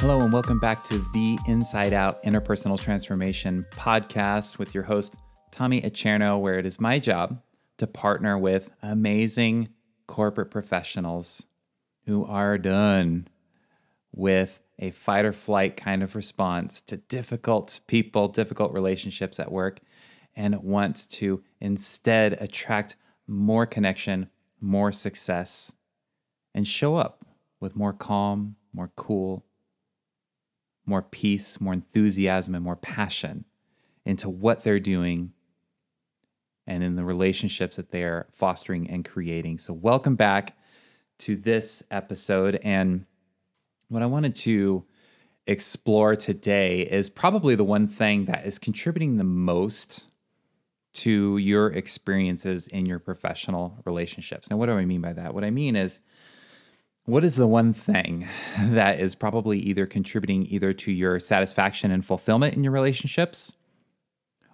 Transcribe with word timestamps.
Hello, 0.00 0.20
and 0.20 0.30
welcome 0.30 0.60
back 0.60 0.84
to 0.84 0.98
the 1.14 1.38
Inside 1.46 1.94
Out 1.94 2.22
Interpersonal 2.22 2.78
Transformation 2.78 3.64
podcast 3.70 4.58
with 4.58 4.74
your 4.74 4.84
host, 4.84 5.16
Tommy 5.50 5.80
Acherno, 5.80 6.38
where 6.38 6.58
it 6.58 6.66
is 6.66 6.78
my 6.78 6.98
job 6.98 7.40
to 7.78 7.86
partner 7.86 8.36
with 8.36 8.70
amazing 8.82 9.70
corporate 10.06 10.50
professionals 10.50 11.46
who 12.04 12.26
are 12.26 12.58
done 12.58 13.26
with 14.12 14.60
a 14.78 14.90
fight 14.90 15.24
or 15.24 15.32
flight 15.32 15.78
kind 15.78 16.02
of 16.02 16.14
response 16.14 16.82
to 16.82 16.98
difficult 16.98 17.80
people, 17.86 18.28
difficult 18.28 18.74
relationships 18.74 19.40
at 19.40 19.50
work, 19.50 19.80
and 20.36 20.62
want 20.62 21.08
to 21.08 21.42
instead 21.58 22.34
attract 22.34 22.96
more 23.26 23.64
connection, 23.64 24.28
more 24.60 24.92
success, 24.92 25.72
and 26.54 26.68
show 26.68 26.96
up 26.96 27.24
with 27.60 27.74
more 27.74 27.94
calm, 27.94 28.56
more 28.74 28.92
cool, 28.94 29.45
more 30.86 31.02
peace, 31.02 31.60
more 31.60 31.72
enthusiasm, 31.72 32.54
and 32.54 32.64
more 32.64 32.76
passion 32.76 33.44
into 34.04 34.30
what 34.30 34.62
they're 34.62 34.80
doing 34.80 35.32
and 36.66 36.82
in 36.82 36.96
the 36.96 37.04
relationships 37.04 37.76
that 37.76 37.90
they're 37.90 38.26
fostering 38.32 38.88
and 38.88 39.04
creating. 39.04 39.58
So, 39.58 39.72
welcome 39.72 40.16
back 40.16 40.56
to 41.18 41.36
this 41.36 41.82
episode. 41.90 42.58
And 42.62 43.04
what 43.88 44.02
I 44.02 44.06
wanted 44.06 44.34
to 44.36 44.84
explore 45.46 46.16
today 46.16 46.82
is 46.82 47.08
probably 47.08 47.54
the 47.54 47.64
one 47.64 47.86
thing 47.86 48.24
that 48.26 48.46
is 48.46 48.58
contributing 48.58 49.16
the 49.16 49.24
most 49.24 50.08
to 50.92 51.36
your 51.36 51.68
experiences 51.68 52.68
in 52.68 52.86
your 52.86 52.98
professional 52.98 53.78
relationships. 53.84 54.50
Now, 54.50 54.56
what 54.56 54.66
do 54.66 54.72
I 54.72 54.84
mean 54.84 55.02
by 55.02 55.12
that? 55.12 55.34
What 55.34 55.44
I 55.44 55.50
mean 55.50 55.76
is, 55.76 56.00
what 57.06 57.24
is 57.24 57.36
the 57.36 57.46
one 57.46 57.72
thing 57.72 58.28
that 58.60 59.00
is 59.00 59.14
probably 59.14 59.58
either 59.60 59.86
contributing 59.86 60.46
either 60.46 60.72
to 60.72 60.92
your 60.92 61.18
satisfaction 61.18 61.90
and 61.90 62.04
fulfillment 62.04 62.54
in 62.54 62.62
your 62.62 62.72
relationships 62.72 63.54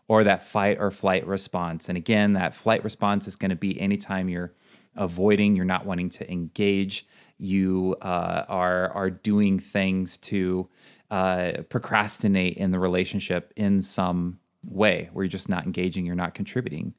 or 0.07 0.23
that 0.25 0.45
fight 0.45 0.79
or 0.79 0.91
flight 0.91 1.27
response? 1.27 1.89
And 1.89 1.97
again, 1.99 2.35
that 2.35 2.55
flight 2.55 2.85
response 2.85 3.27
is 3.27 3.37
going 3.37 3.51
to 3.51 3.57
be 3.57 3.81
anytime 3.81 4.29
you're 4.29 4.53
avoiding, 4.97 5.57
you're 5.57 5.65
not 5.65 5.87
wanting 5.87 6.11
to 6.11 6.31
engage, 6.31 7.07
you 7.39 7.97
uh, 8.03 8.45
are 8.49 8.91
are 8.91 9.11
doing 9.11 9.59
things 9.59 10.17
to 10.17 10.69
uh, 11.11 11.53
procrastinate 11.69 12.57
in 12.57 12.71
the 12.71 12.79
relationship 12.79 13.53
in 13.57 13.83
some 13.83 14.39
way 14.63 15.11
where 15.13 15.25
you're 15.25 15.29
just 15.29 15.49
not 15.49 15.65
engaging, 15.65 16.07
you're 16.07 16.15
not 16.15 16.35
contributing. 16.35 16.95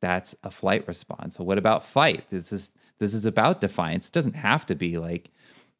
That's 0.00 0.34
a 0.44 0.50
flight 0.50 0.86
response. 0.86 1.36
So 1.36 1.44
what 1.44 1.58
about 1.58 1.84
fight? 1.84 2.30
This 2.30 2.52
is 2.52 2.70
this 3.00 3.14
is 3.14 3.24
about 3.24 3.60
defiance. 3.60 4.06
It 4.06 4.12
doesn't 4.12 4.36
have 4.36 4.64
to 4.66 4.76
be 4.76 4.98
like, 4.98 5.30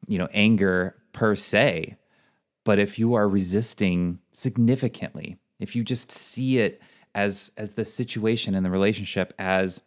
you 0.08 0.18
know, 0.18 0.28
anger 0.32 0.96
per 1.12 1.36
se. 1.36 1.96
But 2.64 2.78
if 2.78 2.98
you 2.98 3.14
are 3.14 3.28
resisting 3.28 4.18
significantly, 4.32 5.36
if 5.60 5.76
you 5.76 5.84
just 5.84 6.10
see 6.10 6.58
it 6.58 6.82
as 7.14 7.52
as 7.56 7.72
the 7.72 7.84
situation 7.84 8.54
in 8.54 8.62
the 8.62 8.70
relationship 8.70 9.32
as 9.38 9.82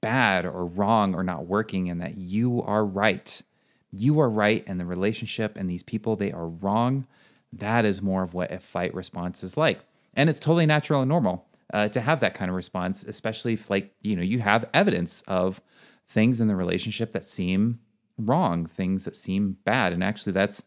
bad 0.00 0.46
or 0.46 0.66
wrong 0.66 1.14
or 1.14 1.22
not 1.22 1.46
working 1.46 1.90
and 1.90 2.00
that 2.00 2.16
you 2.16 2.62
are 2.62 2.84
right. 2.84 3.42
You 3.92 4.18
are 4.20 4.30
right 4.30 4.64
and 4.66 4.80
the 4.80 4.84
relationship 4.84 5.56
and 5.56 5.68
these 5.68 5.82
people 5.82 6.16
they 6.16 6.32
are 6.32 6.48
wrong. 6.48 7.06
That 7.52 7.84
is 7.84 8.02
more 8.02 8.22
of 8.22 8.34
what 8.34 8.52
a 8.52 8.58
fight 8.58 8.94
response 8.94 9.44
is 9.44 9.56
like. 9.56 9.80
And 10.14 10.28
it's 10.28 10.40
totally 10.40 10.66
natural 10.66 11.02
and 11.02 11.08
normal 11.08 11.46
uh, 11.72 11.88
to 11.88 12.00
have 12.00 12.20
that 12.20 12.34
kind 12.34 12.48
of 12.48 12.56
response, 12.56 13.04
especially 13.04 13.54
if 13.54 13.70
like, 13.70 13.92
you 14.00 14.16
know, 14.16 14.22
you 14.22 14.40
have 14.40 14.68
evidence 14.74 15.22
of 15.28 15.60
things 16.06 16.40
in 16.40 16.48
the 16.48 16.56
relationship 16.56 17.12
that 17.12 17.24
seem 17.24 17.80
wrong, 18.18 18.66
things 18.66 19.04
that 19.04 19.16
seem 19.16 19.56
bad. 19.64 19.92
And 19.92 20.04
actually 20.04 20.32
that's 20.32 20.62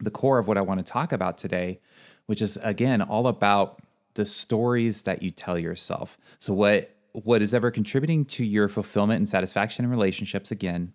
the 0.00 0.10
core 0.10 0.38
of 0.38 0.48
what 0.48 0.58
I 0.58 0.62
want 0.62 0.84
to 0.84 0.92
talk 0.92 1.12
about 1.12 1.38
today, 1.38 1.80
which 2.26 2.42
is 2.42 2.56
again 2.62 3.02
all 3.02 3.26
about 3.26 3.82
the 4.14 4.24
stories 4.24 5.02
that 5.02 5.22
you 5.22 5.30
tell 5.30 5.58
yourself. 5.58 6.18
So 6.38 6.52
what 6.54 6.94
what 7.12 7.42
is 7.42 7.52
ever 7.52 7.70
contributing 7.70 8.24
to 8.24 8.44
your 8.44 8.68
fulfillment 8.68 9.18
and 9.18 9.28
satisfaction 9.28 9.84
in 9.84 9.90
relationships 9.90 10.50
again, 10.50 10.94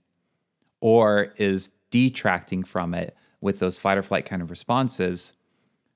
or 0.81 1.33
is 1.37 1.69
detracting 1.91 2.63
from 2.63 2.93
it 2.93 3.15
with 3.39 3.59
those 3.59 3.77
fight 3.77 3.97
or 3.97 4.03
flight 4.03 4.25
kind 4.25 4.41
of 4.41 4.49
responses, 4.49 5.33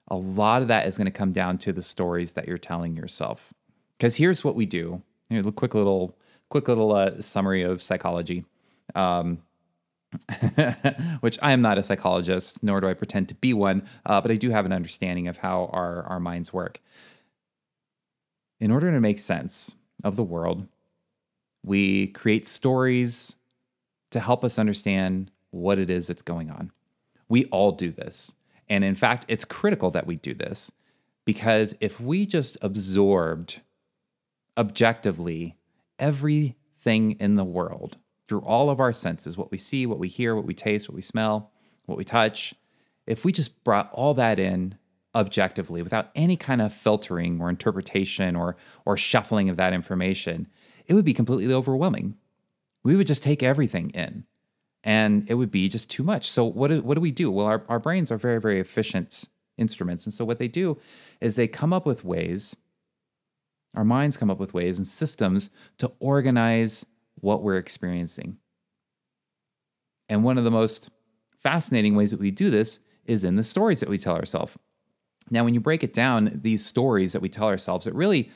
a 0.09 0.15
lot 0.15 0.61
of 0.61 0.67
that 0.67 0.87
is 0.87 0.97
going 0.97 1.05
to 1.05 1.11
come 1.11 1.31
down 1.31 1.57
to 1.57 1.73
the 1.73 1.81
stories 1.81 2.33
that 2.33 2.47
you're 2.47 2.57
telling 2.57 2.95
yourself. 2.95 3.53
Because 3.97 4.15
here's 4.15 4.43
what 4.43 4.55
we 4.55 4.65
do. 4.65 5.01
A 5.31 5.51
quick 5.51 5.73
little, 5.73 6.17
quick 6.51 6.67
little 6.67 6.93
uh, 6.93 7.19
summary 7.19 7.63
of 7.63 7.81
psychology. 7.81 8.45
Um, 8.93 9.39
which 11.21 11.39
I 11.41 11.53
am 11.53 11.61
not 11.61 11.77
a 11.77 11.83
psychologist, 11.83 12.61
nor 12.61 12.81
do 12.81 12.89
I 12.89 12.93
pretend 12.93 13.29
to 13.29 13.35
be 13.35 13.53
one, 13.53 13.83
uh, 14.05 14.19
but 14.19 14.29
I 14.29 14.35
do 14.35 14.49
have 14.49 14.65
an 14.65 14.73
understanding 14.73 15.29
of 15.29 15.37
how 15.37 15.69
our, 15.71 16.03
our 16.03 16.19
minds 16.19 16.51
work. 16.51 16.81
In 18.59 18.71
order 18.71 18.91
to 18.91 18.99
make 18.99 19.19
sense 19.19 19.75
of 20.03 20.15
the 20.15 20.23
world. 20.23 20.67
We 21.63 22.07
create 22.07 22.47
stories 22.47 23.37
to 24.11 24.19
help 24.19 24.43
us 24.43 24.59
understand 24.59 25.31
what 25.51 25.79
it 25.79 25.89
is 25.89 26.07
that's 26.07 26.21
going 26.21 26.49
on. 26.49 26.71
We 27.29 27.45
all 27.45 27.71
do 27.71 27.91
this. 27.91 28.33
And 28.69 28.83
in 28.83 28.95
fact, 28.95 29.25
it's 29.27 29.45
critical 29.45 29.91
that 29.91 30.07
we 30.07 30.15
do 30.15 30.33
this 30.33 30.71
because 31.25 31.75
if 31.79 31.99
we 31.99 32.25
just 32.25 32.57
absorbed 32.61 33.61
objectively 34.57 35.55
everything 36.01 37.11
in 37.19 37.35
the 37.35 37.45
world 37.45 37.97
through 38.27 38.41
all 38.41 38.69
of 38.69 38.81
our 38.81 38.91
senses 38.91 39.37
what 39.37 39.51
we 39.51 39.57
see, 39.57 39.85
what 39.85 39.99
we 39.99 40.09
hear, 40.09 40.35
what 40.35 40.45
we 40.45 40.53
taste, 40.53 40.89
what 40.89 40.95
we 40.95 41.01
smell, 41.01 41.51
what 41.85 41.97
we 41.97 42.03
touch 42.03 42.53
if 43.07 43.25
we 43.25 43.31
just 43.31 43.63
brought 43.63 43.91
all 43.91 44.13
that 44.13 44.39
in 44.39 44.75
objectively 45.13 45.81
without 45.81 46.09
any 46.15 46.37
kind 46.37 46.61
of 46.61 46.73
filtering 46.73 47.41
or 47.41 47.49
interpretation 47.49 48.35
or 48.35 48.55
or 48.85 48.95
shuffling 48.95 49.49
of 49.49 49.57
that 49.57 49.73
information, 49.73 50.47
it 50.85 50.93
would 50.93 51.05
be 51.05 51.13
completely 51.13 51.53
overwhelming. 51.53 52.15
We 52.83 52.95
would 52.95 53.07
just 53.07 53.23
take 53.23 53.43
everything 53.43 53.89
in 53.91 54.25
and 54.83 55.29
it 55.29 55.35
would 55.35 55.51
be 55.51 55.67
just 55.67 55.89
too 55.89 56.03
much. 56.03 56.29
So 56.29 56.45
what 56.45 56.69
do, 56.69 56.81
what 56.81 56.95
do 56.95 57.01
we 57.01 57.11
do? 57.11 57.29
Well, 57.29 57.45
our, 57.45 57.63
our 57.69 57.79
brains 57.79 58.11
are 58.11 58.17
very, 58.17 58.39
very 58.39 58.59
efficient 58.59 59.25
instruments. 59.57 60.05
And 60.05 60.13
so 60.13 60.25
what 60.25 60.39
they 60.39 60.47
do 60.47 60.79
is 61.19 61.35
they 61.35 61.47
come 61.47 61.73
up 61.73 61.85
with 61.85 62.03
ways, 62.03 62.55
our 63.73 63.85
minds 63.85 64.17
come 64.17 64.29
up 64.29 64.39
with 64.39 64.53
ways 64.53 64.77
and 64.77 64.87
systems 64.87 65.49
to 65.77 65.91
organize 65.99 66.85
what 67.15 67.43
we're 67.43 67.57
experiencing. 67.57 68.37
And 70.09 70.23
one 70.23 70.37
of 70.37 70.43
the 70.43 70.51
most 70.51 70.89
fascinating 71.39 71.95
ways 71.95 72.11
that 72.11 72.19
we 72.19 72.31
do 72.31 72.49
this 72.49 72.79
is 73.05 73.23
in 73.23 73.35
the 73.35 73.43
stories 73.43 73.79
that 73.79 73.89
we 73.89 73.97
tell 73.97 74.15
ourselves. 74.15 74.57
Now, 75.29 75.43
when 75.43 75.53
you 75.53 75.61
break 75.61 75.83
it 75.83 75.93
down, 75.93 76.39
these 76.43 76.65
stories 76.65 77.13
that 77.13 77.21
we 77.21 77.29
tell 77.29 77.47
ourselves, 77.47 77.87
it 77.87 77.95
really 77.95 78.29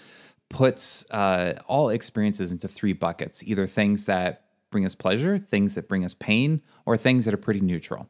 puts 0.49 1.09
uh, 1.11 1.59
all 1.67 1.89
experiences 1.89 2.51
into 2.51 2.67
three 2.67 2.93
buckets 2.93 3.43
either 3.43 3.67
things 3.67 4.05
that 4.05 4.45
bring 4.71 4.85
us 4.85 4.95
pleasure, 4.95 5.37
things 5.37 5.75
that 5.75 5.87
bring 5.87 6.05
us 6.05 6.13
pain, 6.13 6.61
or 6.85 6.97
things 6.97 7.25
that 7.25 7.33
are 7.33 7.37
pretty 7.37 7.59
neutral. 7.59 8.07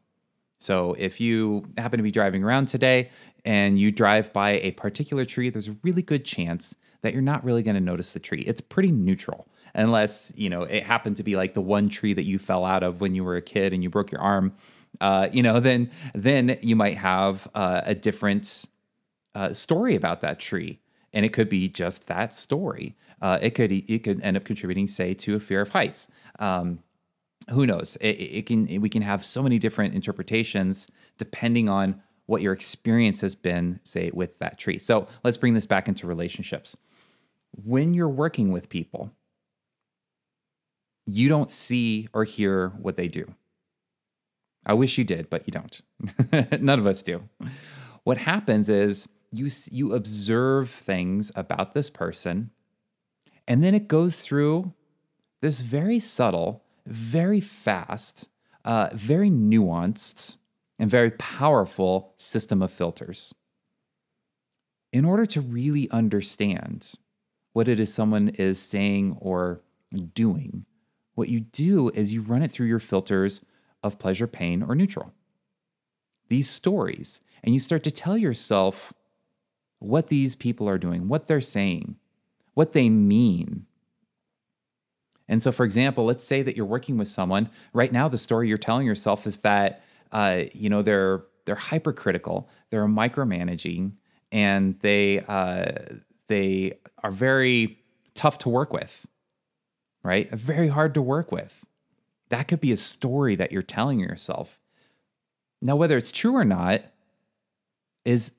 So, 0.58 0.94
if 0.98 1.20
you 1.20 1.66
happen 1.76 1.98
to 1.98 2.02
be 2.02 2.10
driving 2.10 2.44
around 2.44 2.66
today 2.66 3.10
and 3.44 3.78
you 3.78 3.90
drive 3.90 4.32
by 4.32 4.52
a 4.52 4.70
particular 4.72 5.24
tree, 5.24 5.50
there's 5.50 5.68
a 5.68 5.76
really 5.82 6.02
good 6.02 6.24
chance 6.24 6.74
that 7.06 7.14
you're 7.14 7.22
not 7.22 7.42
really 7.44 7.62
going 7.62 7.76
to 7.76 7.80
notice 7.80 8.12
the 8.12 8.20
tree. 8.20 8.42
It's 8.46 8.60
pretty 8.60 8.92
neutral 8.92 9.48
unless, 9.74 10.32
you 10.36 10.50
know, 10.50 10.62
it 10.62 10.82
happened 10.82 11.16
to 11.16 11.22
be 11.22 11.36
like 11.36 11.54
the 11.54 11.60
one 11.60 11.88
tree 11.88 12.14
that 12.14 12.24
you 12.24 12.38
fell 12.38 12.64
out 12.64 12.82
of 12.82 13.00
when 13.00 13.14
you 13.14 13.24
were 13.24 13.36
a 13.36 13.42
kid 13.42 13.72
and 13.72 13.82
you 13.82 13.90
broke 13.90 14.10
your 14.10 14.20
arm 14.20 14.52
uh, 15.00 15.28
you 15.32 15.42
know, 15.42 15.60
then 15.60 15.90
then 16.14 16.58
you 16.62 16.76
might 16.76 16.96
have 16.96 17.48
uh, 17.54 17.82
a 17.84 17.94
different 17.94 18.66
uh, 19.34 19.52
story 19.52 19.94
about 19.94 20.20
that 20.20 20.38
tree, 20.38 20.80
and 21.12 21.26
it 21.26 21.32
could 21.32 21.48
be 21.48 21.68
just 21.68 22.06
that 22.08 22.34
story. 22.34 22.96
Uh, 23.20 23.38
it 23.40 23.50
could 23.50 23.72
it 23.72 24.04
could 24.04 24.22
end 24.22 24.36
up 24.36 24.44
contributing, 24.44 24.86
say, 24.86 25.14
to 25.14 25.36
a 25.36 25.40
fear 25.40 25.60
of 25.60 25.70
heights. 25.70 26.08
Um, 26.38 26.80
who 27.50 27.66
knows? 27.66 27.96
It, 28.00 28.16
it 28.16 28.46
can 28.46 28.80
we 28.80 28.88
can 28.88 29.02
have 29.02 29.24
so 29.24 29.42
many 29.42 29.58
different 29.58 29.94
interpretations 29.94 30.88
depending 31.18 31.68
on 31.68 32.02
what 32.26 32.42
your 32.42 32.52
experience 32.52 33.20
has 33.20 33.34
been, 33.34 33.78
say, 33.84 34.10
with 34.12 34.38
that 34.40 34.58
tree. 34.58 34.78
So 34.78 35.06
let's 35.22 35.36
bring 35.36 35.54
this 35.54 35.66
back 35.66 35.86
into 35.86 36.06
relationships. 36.06 36.76
When 37.64 37.94
you're 37.94 38.08
working 38.08 38.52
with 38.52 38.68
people, 38.68 39.10
you 41.06 41.28
don't 41.28 41.50
see 41.50 42.08
or 42.12 42.24
hear 42.24 42.70
what 42.80 42.96
they 42.96 43.08
do 43.08 43.34
I 44.66 44.74
wish 44.74 44.98
you 44.98 45.04
did, 45.04 45.30
but 45.30 45.46
you 45.46 45.52
don't. 45.52 46.60
None 46.60 46.80
of 46.80 46.86
us 46.88 47.02
do. 47.04 47.28
What 48.02 48.18
happens 48.18 48.68
is 48.68 49.08
you 49.32 49.48
you 49.70 49.94
observe 49.94 50.68
things 50.68 51.30
about 51.36 51.72
this 51.72 51.88
person 51.88 52.50
and 53.46 53.62
then 53.62 53.74
it 53.74 53.86
goes 53.86 54.20
through 54.20 54.72
this 55.40 55.60
very 55.60 56.00
subtle, 56.00 56.64
very 56.84 57.40
fast, 57.40 58.28
uh, 58.64 58.88
very 58.92 59.30
nuanced, 59.30 60.38
and 60.78 60.90
very 60.90 61.12
powerful 61.12 62.12
system 62.16 62.60
of 62.60 62.72
filters. 62.72 63.32
In 64.92 65.04
order 65.04 65.26
to 65.26 65.40
really 65.40 65.88
understand 65.90 66.94
what 67.56 67.68
it 67.68 67.80
is 67.80 67.90
someone 67.90 68.28
is 68.28 68.60
saying 68.60 69.16
or 69.18 69.62
doing, 70.12 70.66
what 71.14 71.30
you 71.30 71.40
do 71.40 71.88
is 71.94 72.12
you 72.12 72.20
run 72.20 72.42
it 72.42 72.52
through 72.52 72.66
your 72.66 72.78
filters 72.78 73.40
of 73.82 73.98
pleasure, 73.98 74.26
pain, 74.26 74.62
or 74.62 74.74
neutral. 74.74 75.14
these 76.28 76.50
stories 76.50 77.22
and 77.42 77.54
you 77.54 77.58
start 77.58 77.82
to 77.82 77.90
tell 77.90 78.18
yourself 78.18 78.92
what 79.78 80.08
these 80.08 80.34
people 80.34 80.68
are 80.68 80.76
doing, 80.76 81.08
what 81.08 81.28
they're 81.28 81.40
saying, 81.40 81.96
what 82.52 82.74
they 82.74 82.90
mean. 82.90 83.64
And 85.26 85.42
so, 85.42 85.50
for 85.50 85.64
example, 85.64 86.04
let's 86.04 86.24
say 86.24 86.42
that 86.42 86.58
you're 86.58 86.66
working 86.66 86.98
with 86.98 87.08
someone. 87.08 87.48
Right 87.72 87.90
now, 87.90 88.06
the 88.06 88.18
story 88.18 88.48
you're 88.48 88.58
telling 88.58 88.86
yourself 88.86 89.26
is 89.26 89.38
that 89.38 89.82
uh, 90.12 90.42
you 90.52 90.68
know 90.68 90.82
they're 90.82 91.24
they're 91.46 91.54
hypercritical, 91.54 92.50
they're 92.68 92.84
micromanaging, 92.86 93.94
and 94.30 94.78
they 94.80 95.20
uh, 95.20 95.64
they 96.28 96.78
are 97.02 97.10
very 97.10 97.78
tough 98.14 98.38
to 98.38 98.48
work 98.48 98.72
with, 98.72 99.06
right? 100.02 100.30
Very 100.30 100.68
hard 100.68 100.94
to 100.94 101.02
work 101.02 101.30
with. 101.30 101.64
That 102.28 102.48
could 102.48 102.60
be 102.60 102.72
a 102.72 102.76
story 102.76 103.36
that 103.36 103.52
you're 103.52 103.62
telling 103.62 104.00
yourself. 104.00 104.58
Now, 105.62 105.76
whether 105.76 105.96
it's 105.96 106.12
true 106.12 106.34
or 106.34 106.44
not 106.44 106.82
is 108.04 108.32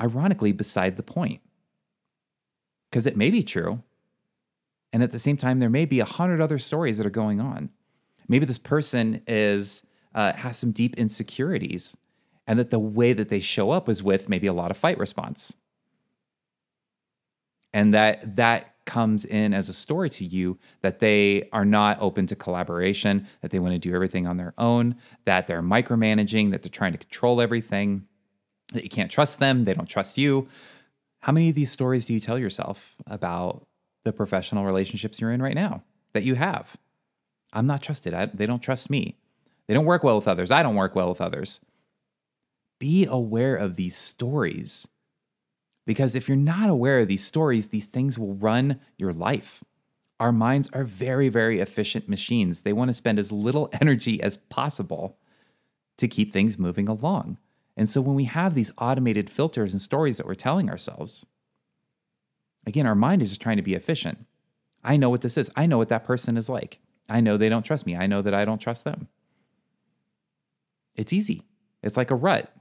ironically 0.00 0.52
beside 0.52 0.96
the 0.96 1.02
point. 1.02 1.40
Because 2.90 3.06
it 3.06 3.16
may 3.16 3.30
be 3.30 3.42
true. 3.42 3.82
And 4.92 5.02
at 5.02 5.12
the 5.12 5.18
same 5.18 5.36
time, 5.36 5.58
there 5.58 5.70
may 5.70 5.86
be 5.86 6.00
a 6.00 6.04
hundred 6.04 6.40
other 6.40 6.58
stories 6.58 6.98
that 6.98 7.06
are 7.06 7.10
going 7.10 7.40
on. 7.40 7.70
Maybe 8.28 8.44
this 8.44 8.58
person 8.58 9.22
is 9.26 9.82
uh, 10.14 10.34
has 10.34 10.58
some 10.58 10.72
deep 10.72 10.96
insecurities, 10.96 11.96
and 12.46 12.58
that 12.58 12.70
the 12.70 12.78
way 12.78 13.14
that 13.14 13.30
they 13.30 13.40
show 13.40 13.70
up 13.70 13.88
is 13.88 14.02
with 14.02 14.28
maybe 14.28 14.46
a 14.46 14.52
lot 14.52 14.70
of 14.70 14.76
fight 14.76 14.98
response, 14.98 15.56
and 17.72 17.94
that 17.94 18.36
that 18.36 18.72
comes 18.84 19.24
in 19.24 19.54
as 19.54 19.68
a 19.68 19.72
story 19.72 20.10
to 20.10 20.24
you 20.24 20.58
that 20.80 20.98
they 20.98 21.48
are 21.52 21.64
not 21.64 21.98
open 22.00 22.26
to 22.26 22.36
collaboration, 22.36 23.26
that 23.40 23.50
they 23.50 23.58
want 23.58 23.72
to 23.72 23.78
do 23.78 23.94
everything 23.94 24.26
on 24.26 24.36
their 24.36 24.54
own, 24.58 24.96
that 25.24 25.46
they're 25.46 25.62
micromanaging, 25.62 26.50
that 26.50 26.62
they're 26.62 26.70
trying 26.70 26.92
to 26.92 26.98
control 26.98 27.40
everything, 27.40 28.06
that 28.72 28.82
you 28.82 28.90
can't 28.90 29.10
trust 29.10 29.38
them, 29.38 29.64
they 29.64 29.74
don't 29.74 29.88
trust 29.88 30.18
you. 30.18 30.48
How 31.20 31.32
many 31.32 31.48
of 31.48 31.54
these 31.54 31.70
stories 31.70 32.04
do 32.04 32.12
you 32.12 32.20
tell 32.20 32.38
yourself 32.38 32.96
about 33.06 33.66
the 34.04 34.12
professional 34.12 34.64
relationships 34.64 35.20
you're 35.20 35.30
in 35.30 35.40
right 35.42 35.54
now 35.54 35.82
that 36.14 36.24
you 36.24 36.34
have? 36.34 36.76
I'm 37.52 37.66
not 37.66 37.82
trusted. 37.82 38.14
I, 38.14 38.26
they 38.26 38.46
don't 38.46 38.62
trust 38.62 38.90
me. 38.90 39.16
They 39.68 39.74
don't 39.74 39.84
work 39.84 40.02
well 40.02 40.16
with 40.16 40.26
others. 40.26 40.50
I 40.50 40.62
don't 40.62 40.74
work 40.74 40.96
well 40.96 41.08
with 41.08 41.20
others. 41.20 41.60
Be 42.80 43.06
aware 43.06 43.54
of 43.54 43.76
these 43.76 43.96
stories 43.96 44.88
because 45.84 46.14
if 46.14 46.28
you're 46.28 46.36
not 46.36 46.68
aware 46.68 47.00
of 47.00 47.08
these 47.08 47.24
stories, 47.24 47.68
these 47.68 47.86
things 47.86 48.18
will 48.18 48.34
run 48.34 48.80
your 48.96 49.12
life. 49.12 49.64
Our 50.20 50.32
minds 50.32 50.70
are 50.72 50.84
very, 50.84 51.28
very 51.28 51.60
efficient 51.60 52.08
machines. 52.08 52.62
They 52.62 52.72
want 52.72 52.88
to 52.88 52.94
spend 52.94 53.18
as 53.18 53.32
little 53.32 53.68
energy 53.80 54.22
as 54.22 54.36
possible 54.36 55.18
to 55.98 56.08
keep 56.08 56.32
things 56.32 56.58
moving 56.58 56.88
along. 56.88 57.38
And 57.76 57.88
so 57.88 58.00
when 58.00 58.14
we 58.14 58.24
have 58.24 58.54
these 58.54 58.72
automated 58.78 59.30
filters 59.30 59.72
and 59.72 59.80
stories 59.80 60.18
that 60.18 60.26
we're 60.26 60.34
telling 60.34 60.70
ourselves, 60.70 61.26
again, 62.66 62.86
our 62.86 62.94
mind 62.94 63.22
is 63.22 63.30
just 63.30 63.40
trying 63.40 63.56
to 63.56 63.62
be 63.62 63.74
efficient. 63.74 64.26
I 64.84 64.96
know 64.96 65.10
what 65.10 65.22
this 65.22 65.36
is. 65.36 65.50
I 65.56 65.66
know 65.66 65.78
what 65.78 65.88
that 65.88 66.04
person 66.04 66.36
is 66.36 66.48
like. 66.48 66.78
I 67.08 67.20
know 67.20 67.36
they 67.36 67.48
don't 67.48 67.64
trust 67.64 67.86
me. 67.86 67.96
I 67.96 68.06
know 68.06 68.22
that 68.22 68.34
I 68.34 68.44
don't 68.44 68.60
trust 68.60 68.84
them. 68.84 69.08
It's 70.94 71.12
easy. 71.12 71.42
It's 71.82 71.96
like 71.96 72.10
a 72.10 72.16
rut 72.16 72.52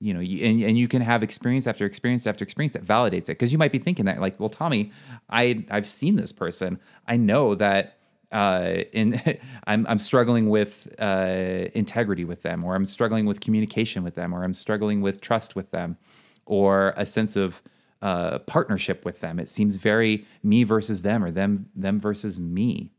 you 0.00 0.14
know, 0.14 0.20
you, 0.20 0.44
and, 0.46 0.62
and 0.62 0.78
you 0.78 0.88
can 0.88 1.02
have 1.02 1.22
experience 1.22 1.66
after 1.66 1.84
experience 1.84 2.26
after 2.26 2.42
experience 2.42 2.72
that 2.72 2.84
validates 2.84 3.24
it. 3.24 3.26
Because 3.28 3.52
you 3.52 3.58
might 3.58 3.72
be 3.72 3.78
thinking 3.78 4.06
that, 4.06 4.20
like, 4.20 4.40
well, 4.40 4.48
Tommy, 4.48 4.92
I 5.28 5.64
I've 5.70 5.86
seen 5.86 6.16
this 6.16 6.32
person. 6.32 6.80
I 7.06 7.16
know 7.16 7.54
that 7.54 7.98
uh, 8.32 8.84
in 8.92 9.20
I'm 9.66 9.86
I'm 9.86 9.98
struggling 9.98 10.48
with 10.48 10.88
uh, 10.98 11.66
integrity 11.74 12.24
with 12.24 12.42
them, 12.42 12.64
or 12.64 12.74
I'm 12.74 12.86
struggling 12.86 13.26
with 13.26 13.40
communication 13.40 14.02
with 14.02 14.14
them, 14.14 14.34
or 14.34 14.42
I'm 14.42 14.54
struggling 14.54 15.02
with 15.02 15.20
trust 15.20 15.54
with 15.54 15.70
them, 15.70 15.98
or 16.46 16.94
a 16.96 17.04
sense 17.04 17.36
of 17.36 17.62
uh, 18.00 18.38
partnership 18.40 19.04
with 19.04 19.20
them. 19.20 19.38
It 19.38 19.50
seems 19.50 19.76
very 19.76 20.26
me 20.42 20.64
versus 20.64 21.02
them, 21.02 21.22
or 21.22 21.30
them 21.30 21.68
them 21.76 22.00
versus 22.00 22.40
me. 22.40 22.92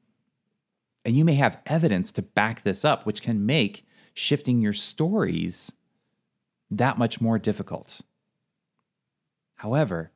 And 1.03 1.17
you 1.17 1.25
may 1.25 1.33
have 1.33 1.59
evidence 1.65 2.11
to 2.11 2.21
back 2.21 2.61
this 2.61 2.85
up, 2.85 3.07
which 3.07 3.23
can 3.23 3.43
make 3.43 3.87
shifting 4.13 4.61
your 4.61 4.73
stories 4.73 5.71
that 6.71 6.97
much 6.97 7.21
more 7.21 7.37
difficult. 7.37 8.01
However, 9.55 10.11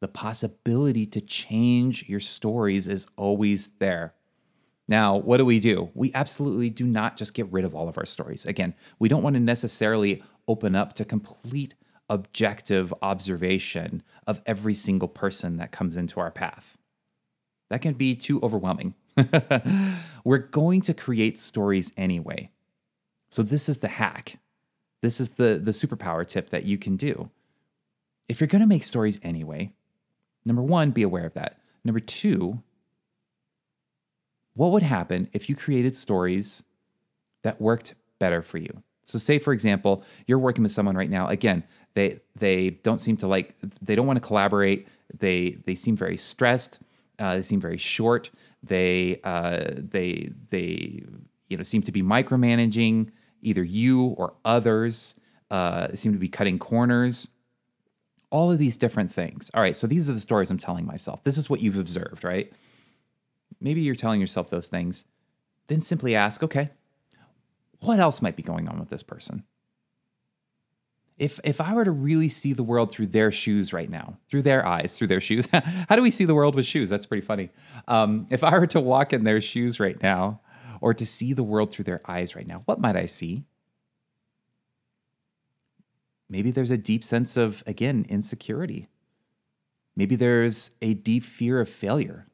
the 0.00 0.08
possibility 0.08 1.06
to 1.06 1.20
change 1.20 2.08
your 2.08 2.20
stories 2.20 2.88
is 2.88 3.06
always 3.16 3.70
there. 3.78 4.14
Now, 4.88 5.16
what 5.16 5.36
do 5.36 5.44
we 5.44 5.60
do? 5.60 5.90
We 5.94 6.12
absolutely 6.12 6.68
do 6.68 6.84
not 6.84 7.16
just 7.16 7.34
get 7.34 7.50
rid 7.52 7.64
of 7.64 7.74
all 7.74 7.88
of 7.88 7.96
our 7.96 8.04
stories. 8.04 8.44
Again, 8.44 8.74
we 8.98 9.08
don't 9.08 9.22
want 9.22 9.34
to 9.34 9.40
necessarily 9.40 10.22
open 10.48 10.74
up 10.74 10.92
to 10.94 11.04
complete 11.04 11.74
objective 12.10 12.92
observation 13.00 14.02
of 14.26 14.42
every 14.44 14.74
single 14.74 15.08
person 15.08 15.56
that 15.56 15.72
comes 15.72 15.96
into 15.96 16.20
our 16.20 16.30
path. 16.30 16.76
That 17.70 17.80
can 17.80 17.94
be 17.94 18.14
too 18.14 18.40
overwhelming. 18.42 18.94
We're 20.24 20.38
going 20.38 20.82
to 20.82 20.94
create 20.94 21.38
stories 21.38 21.92
anyway. 21.96 22.50
So, 23.30 23.42
this 23.42 23.68
is 23.68 23.78
the 23.78 23.88
hack. 23.88 24.38
This 25.02 25.20
is 25.20 25.32
the 25.32 25.60
the 25.62 25.72
superpower 25.72 26.26
tip 26.26 26.50
that 26.50 26.64
you 26.64 26.78
can 26.78 26.96
do. 26.96 27.28
If 28.28 28.40
you're 28.40 28.48
going 28.48 28.60
to 28.62 28.68
make 28.68 28.84
stories 28.84 29.20
anyway, 29.22 29.72
number 30.44 30.62
1, 30.62 30.92
be 30.92 31.02
aware 31.02 31.26
of 31.26 31.34
that. 31.34 31.58
Number 31.84 32.00
2, 32.00 32.62
what 34.54 34.70
would 34.70 34.84
happen 34.84 35.28
if 35.32 35.48
you 35.48 35.56
created 35.56 35.96
stories 35.96 36.62
that 37.42 37.60
worked 37.60 37.94
better 38.20 38.42
for 38.42 38.58
you? 38.58 38.82
So 39.02 39.18
say 39.18 39.38
for 39.38 39.52
example, 39.52 40.04
you're 40.26 40.38
working 40.38 40.62
with 40.62 40.72
someone 40.72 40.96
right 40.96 41.10
now, 41.10 41.26
again, 41.26 41.64
they 41.94 42.20
they 42.36 42.70
don't 42.70 43.00
seem 43.00 43.16
to 43.18 43.26
like 43.26 43.54
they 43.82 43.94
don't 43.94 44.06
want 44.06 44.16
to 44.16 44.26
collaborate. 44.26 44.88
They 45.12 45.58
they 45.66 45.74
seem 45.74 45.96
very 45.96 46.16
stressed. 46.16 46.78
Uh, 47.18 47.36
they 47.36 47.42
seem 47.42 47.60
very 47.60 47.76
short. 47.76 48.30
They 48.62 49.20
uh, 49.24 49.72
they 49.76 50.30
they 50.50 51.02
you 51.48 51.56
know 51.56 51.62
seem 51.62 51.82
to 51.82 51.92
be 51.92 52.02
micromanaging 52.02 53.10
either 53.42 53.62
you 53.62 54.04
or 54.04 54.34
others 54.44 55.14
uh, 55.50 55.94
seem 55.94 56.12
to 56.12 56.18
be 56.18 56.28
cutting 56.28 56.58
corners. 56.58 57.28
All 58.30 58.50
of 58.50 58.58
these 58.58 58.78
different 58.78 59.12
things. 59.12 59.50
All 59.52 59.60
right, 59.60 59.76
so 59.76 59.86
these 59.86 60.08
are 60.08 60.14
the 60.14 60.20
stories 60.20 60.50
I'm 60.50 60.58
telling 60.58 60.86
myself. 60.86 61.22
This 61.24 61.36
is 61.36 61.50
what 61.50 61.60
you've 61.60 61.78
observed, 61.78 62.24
right? 62.24 62.50
Maybe 63.60 63.82
you're 63.82 63.94
telling 63.94 64.20
yourself 64.20 64.48
those 64.48 64.68
things. 64.68 65.04
Then 65.66 65.82
simply 65.82 66.14
ask, 66.14 66.42
okay, 66.42 66.70
what 67.80 68.00
else 68.00 68.22
might 68.22 68.36
be 68.36 68.42
going 68.42 68.68
on 68.68 68.78
with 68.78 68.88
this 68.88 69.02
person? 69.02 69.44
If, 71.18 71.38
if 71.44 71.60
I 71.60 71.74
were 71.74 71.84
to 71.84 71.90
really 71.90 72.28
see 72.28 72.52
the 72.52 72.62
world 72.62 72.90
through 72.90 73.08
their 73.08 73.30
shoes 73.30 73.72
right 73.72 73.90
now, 73.90 74.16
through 74.28 74.42
their 74.42 74.66
eyes, 74.66 74.96
through 74.96 75.08
their 75.08 75.20
shoes, 75.20 75.46
how 75.88 75.94
do 75.94 76.02
we 76.02 76.10
see 76.10 76.24
the 76.24 76.34
world 76.34 76.54
with 76.54 76.64
shoes? 76.64 76.88
That's 76.88 77.06
pretty 77.06 77.24
funny. 77.24 77.50
Um, 77.86 78.26
if 78.30 78.42
I 78.42 78.58
were 78.58 78.66
to 78.68 78.80
walk 78.80 79.12
in 79.12 79.24
their 79.24 79.40
shoes 79.40 79.78
right 79.78 80.02
now, 80.02 80.40
or 80.82 80.92
to 80.92 81.06
see 81.06 81.32
the 81.32 81.42
world 81.42 81.72
through 81.72 81.84
their 81.84 82.02
eyes 82.10 82.36
right 82.36 82.46
now, 82.46 82.62
what 82.66 82.80
might 82.80 82.96
I 82.96 83.06
see? 83.06 83.44
Maybe 86.28 86.50
there's 86.50 86.70
a 86.70 86.78
deep 86.78 87.04
sense 87.04 87.36
of, 87.36 87.62
again, 87.66 88.04
insecurity. 88.08 88.88
Maybe 89.94 90.16
there's 90.16 90.72
a 90.82 90.94
deep 90.94 91.22
fear 91.22 91.60
of 91.60 91.68
failure. 91.68 92.26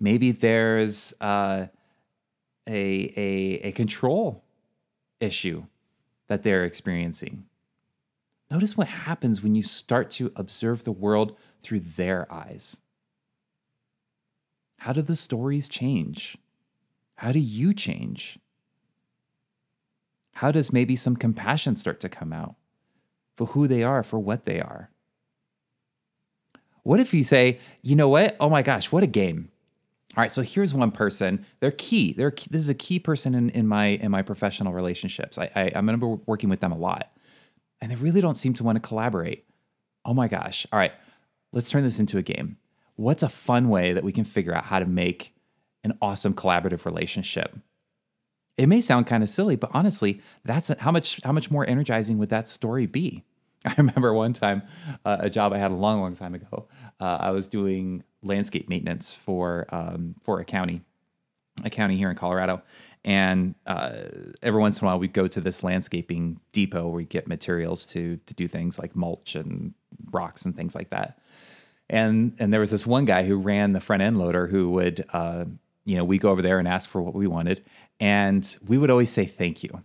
Maybe 0.00 0.32
there's 0.32 1.12
uh, 1.20 1.66
a, 2.66 3.12
a, 3.16 3.68
a 3.68 3.72
control 3.72 4.42
issue 5.20 5.64
that 6.28 6.42
they're 6.42 6.64
experiencing. 6.64 7.44
Notice 8.50 8.76
what 8.76 8.88
happens 8.88 9.42
when 9.42 9.54
you 9.54 9.62
start 9.62 10.10
to 10.10 10.32
observe 10.36 10.84
the 10.84 10.92
world 10.92 11.36
through 11.62 11.80
their 11.80 12.32
eyes. 12.32 12.80
How 14.82 14.92
do 14.92 15.00
the 15.00 15.14
stories 15.14 15.68
change? 15.68 16.36
How 17.14 17.30
do 17.30 17.38
you 17.38 17.72
change? 17.72 18.40
How 20.32 20.50
does 20.50 20.72
maybe 20.72 20.96
some 20.96 21.14
compassion 21.14 21.76
start 21.76 22.00
to 22.00 22.08
come 22.08 22.32
out 22.32 22.56
for 23.36 23.46
who 23.46 23.68
they 23.68 23.84
are, 23.84 24.02
for 24.02 24.18
what 24.18 24.44
they 24.44 24.60
are? 24.60 24.90
What 26.82 26.98
if 26.98 27.14
you 27.14 27.22
say, 27.22 27.60
you 27.82 27.94
know 27.94 28.08
what? 28.08 28.36
Oh 28.40 28.50
my 28.50 28.62
gosh, 28.62 28.90
what 28.90 29.04
a 29.04 29.06
game. 29.06 29.52
All 30.16 30.22
right, 30.22 30.32
so 30.32 30.42
here's 30.42 30.74
one 30.74 30.90
person. 30.90 31.46
They're 31.60 31.70
key. 31.70 32.12
They're 32.12 32.32
key. 32.32 32.48
this 32.50 32.62
is 32.62 32.68
a 32.68 32.74
key 32.74 32.98
person 32.98 33.36
in, 33.36 33.50
in 33.50 33.68
my 33.68 33.84
in 33.84 34.10
my 34.10 34.22
professional 34.22 34.72
relationships. 34.72 35.38
I, 35.38 35.48
I 35.54 35.70
I 35.76 35.76
remember 35.76 36.08
working 36.26 36.50
with 36.50 36.58
them 36.58 36.72
a 36.72 36.76
lot, 36.76 37.12
and 37.80 37.92
they 37.92 37.94
really 37.94 38.20
don't 38.20 38.36
seem 38.36 38.52
to 38.54 38.64
want 38.64 38.82
to 38.82 38.88
collaborate. 38.88 39.44
Oh 40.04 40.12
my 40.12 40.26
gosh! 40.26 40.66
All 40.72 40.78
right, 40.80 40.92
let's 41.52 41.70
turn 41.70 41.84
this 41.84 42.00
into 42.00 42.18
a 42.18 42.22
game 42.22 42.56
what's 42.96 43.22
a 43.22 43.28
fun 43.28 43.68
way 43.68 43.92
that 43.92 44.04
we 44.04 44.12
can 44.12 44.24
figure 44.24 44.54
out 44.54 44.64
how 44.64 44.78
to 44.78 44.86
make 44.86 45.34
an 45.84 45.96
awesome 46.00 46.34
collaborative 46.34 46.84
relationship? 46.84 47.56
It 48.56 48.68
may 48.68 48.80
sound 48.80 49.06
kind 49.06 49.22
of 49.22 49.28
silly, 49.28 49.56
but 49.56 49.70
honestly, 49.72 50.20
that's 50.44 50.68
how 50.78 50.92
much 50.92 51.20
how 51.24 51.32
much 51.32 51.50
more 51.50 51.66
energizing 51.66 52.18
would 52.18 52.28
that 52.28 52.48
story 52.48 52.86
be? 52.86 53.24
I 53.64 53.74
remember 53.76 54.12
one 54.12 54.32
time 54.32 54.62
uh, 55.04 55.18
a 55.20 55.30
job 55.30 55.52
I 55.52 55.58
had 55.58 55.70
a 55.70 55.74
long, 55.74 56.00
long 56.00 56.16
time 56.16 56.34
ago. 56.34 56.66
Uh, 57.00 57.18
I 57.20 57.30
was 57.30 57.48
doing 57.48 58.02
landscape 58.22 58.68
maintenance 58.68 59.14
for 59.14 59.66
um, 59.70 60.16
for 60.22 60.40
a 60.40 60.44
county, 60.44 60.82
a 61.64 61.70
county 61.70 61.96
here 61.96 62.10
in 62.10 62.16
Colorado. 62.16 62.62
And 63.04 63.56
uh, 63.66 64.02
every 64.42 64.60
once 64.60 64.80
in 64.80 64.84
a 64.84 64.86
while, 64.86 64.98
we 64.98 65.08
go 65.08 65.26
to 65.26 65.40
this 65.40 65.64
landscaping 65.64 66.38
depot 66.52 66.84
where 66.84 66.94
we 66.94 67.04
get 67.04 67.26
materials 67.26 67.86
to 67.86 68.18
to 68.26 68.34
do 68.34 68.48
things 68.48 68.78
like 68.78 68.94
mulch 68.94 69.34
and 69.34 69.74
rocks 70.10 70.44
and 70.44 70.54
things 70.54 70.74
like 70.74 70.90
that. 70.90 71.18
And 71.92 72.34
and 72.40 72.52
there 72.52 72.60
was 72.60 72.72
this 72.72 72.84
one 72.84 73.04
guy 73.04 73.22
who 73.22 73.36
ran 73.36 73.72
the 73.72 73.80
front 73.80 74.02
end 74.02 74.18
loader 74.18 74.48
who 74.48 74.70
would, 74.70 75.04
uh, 75.12 75.44
you 75.84 75.96
know, 75.96 76.04
we 76.04 76.18
go 76.18 76.30
over 76.30 76.42
there 76.42 76.58
and 76.58 76.66
ask 76.66 76.90
for 76.90 77.00
what 77.00 77.14
we 77.14 77.28
wanted, 77.28 77.64
and 78.00 78.56
we 78.66 78.78
would 78.78 78.90
always 78.90 79.10
say 79.10 79.26
thank 79.26 79.62
you, 79.62 79.84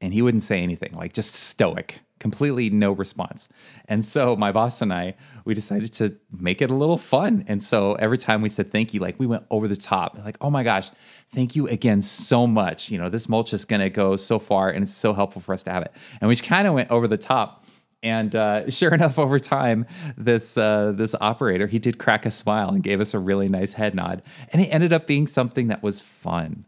and 0.00 0.12
he 0.12 0.22
wouldn't 0.22 0.42
say 0.42 0.60
anything, 0.60 0.94
like 0.94 1.12
just 1.12 1.34
stoic 1.34 2.00
completely 2.22 2.70
no 2.70 2.92
response. 2.92 3.48
And 3.86 4.04
so 4.04 4.36
my 4.36 4.52
boss 4.52 4.80
and 4.80 4.94
I, 4.94 5.16
we 5.44 5.54
decided 5.54 5.92
to 5.94 6.16
make 6.30 6.62
it 6.62 6.70
a 6.70 6.74
little 6.74 6.96
fun. 6.96 7.44
And 7.48 7.60
so 7.60 7.94
every 7.94 8.16
time 8.16 8.42
we 8.42 8.48
said 8.48 8.70
thank 8.70 8.94
you, 8.94 9.00
like 9.00 9.18
we 9.18 9.26
went 9.26 9.44
over 9.50 9.66
the 9.66 9.76
top, 9.76 10.16
like, 10.24 10.36
oh 10.40 10.48
my 10.48 10.62
gosh, 10.62 10.88
thank 11.30 11.56
you 11.56 11.66
again 11.66 12.00
so 12.00 12.46
much. 12.46 12.92
You 12.92 12.98
know, 12.98 13.08
this 13.08 13.28
mulch 13.28 13.52
is 13.52 13.64
to 13.64 13.90
go 13.90 14.14
so 14.14 14.38
far 14.38 14.70
and 14.70 14.84
it's 14.84 14.94
so 14.94 15.12
helpful 15.12 15.42
for 15.42 15.52
us 15.52 15.64
to 15.64 15.72
have 15.72 15.82
it. 15.82 15.92
And 16.20 16.28
we 16.28 16.36
kind 16.36 16.68
of 16.68 16.74
went 16.74 16.92
over 16.92 17.08
the 17.08 17.18
top. 17.18 17.61
And 18.02 18.34
uh, 18.34 18.68
sure 18.70 18.92
enough, 18.92 19.18
over 19.18 19.38
time, 19.38 19.86
this 20.16 20.58
uh, 20.58 20.92
this 20.92 21.14
operator 21.20 21.66
he 21.66 21.78
did 21.78 21.98
crack 21.98 22.26
a 22.26 22.30
smile 22.30 22.70
and 22.70 22.82
gave 22.82 23.00
us 23.00 23.14
a 23.14 23.18
really 23.18 23.48
nice 23.48 23.74
head 23.74 23.94
nod, 23.94 24.22
and 24.52 24.60
it 24.60 24.66
ended 24.66 24.92
up 24.92 25.06
being 25.06 25.26
something 25.26 25.68
that 25.68 25.82
was 25.82 26.00
fun. 26.00 26.66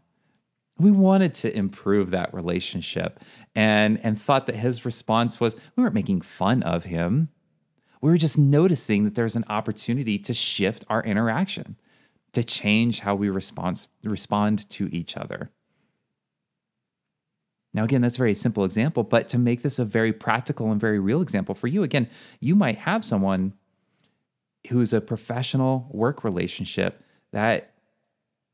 We 0.77 0.91
wanted 0.91 1.33
to 1.35 1.55
improve 1.55 2.11
that 2.11 2.33
relationship 2.33 3.19
and 3.53 3.99
and 4.03 4.19
thought 4.19 4.45
that 4.47 4.55
his 4.55 4.85
response 4.85 5.39
was 5.39 5.55
we 5.75 5.83
weren't 5.83 5.95
making 5.95 6.21
fun 6.21 6.63
of 6.63 6.85
him. 6.85 7.29
We 8.01 8.11
were 8.11 8.17
just 8.17 8.37
noticing 8.37 9.03
that 9.05 9.15
there's 9.15 9.35
an 9.35 9.45
opportunity 9.49 10.19
to 10.19 10.33
shift 10.33 10.85
our 10.89 11.03
interaction 11.03 11.77
to 12.33 12.43
change 12.43 12.99
how 12.99 13.15
we 13.15 13.29
respond 13.29 13.87
respond 14.03 14.69
to 14.69 14.89
each 14.93 15.17
other 15.17 15.49
now 17.75 17.83
again 17.83 18.01
that's 18.01 18.17
a 18.17 18.17
very 18.17 18.33
simple 18.33 18.65
example 18.65 19.03
but 19.03 19.27
to 19.27 19.37
make 19.37 19.61
this 19.61 19.77
a 19.77 19.85
very 19.85 20.11
practical 20.11 20.71
and 20.71 20.81
very 20.81 20.99
real 20.99 21.21
example 21.21 21.53
for 21.53 21.67
you 21.67 21.83
again 21.83 22.09
you 22.39 22.55
might 22.55 22.79
have 22.79 23.05
someone 23.05 23.53
who's 24.69 24.93
a 24.93 25.01
professional 25.01 25.87
work 25.91 26.23
relationship 26.23 27.03
that 27.31 27.73